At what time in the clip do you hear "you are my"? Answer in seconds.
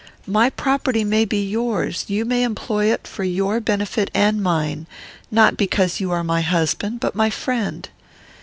5.99-6.41